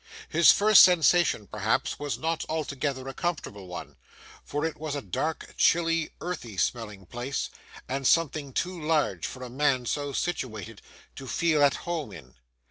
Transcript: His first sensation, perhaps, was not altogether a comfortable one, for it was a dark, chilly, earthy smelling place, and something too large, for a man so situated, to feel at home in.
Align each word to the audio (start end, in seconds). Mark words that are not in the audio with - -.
His 0.29 0.51
first 0.51 0.81
sensation, 0.81 1.45
perhaps, 1.45 1.99
was 1.99 2.17
not 2.17 2.43
altogether 2.49 3.07
a 3.07 3.13
comfortable 3.13 3.67
one, 3.67 3.97
for 4.43 4.65
it 4.65 4.77
was 4.79 4.95
a 4.95 5.01
dark, 5.03 5.53
chilly, 5.57 6.09
earthy 6.21 6.57
smelling 6.57 7.05
place, 7.05 7.51
and 7.87 8.07
something 8.07 8.51
too 8.51 8.81
large, 8.81 9.27
for 9.27 9.43
a 9.43 9.47
man 9.51 9.85
so 9.85 10.11
situated, 10.11 10.81
to 11.17 11.27
feel 11.27 11.63
at 11.63 11.75
home 11.85 12.11
in. 12.11 12.33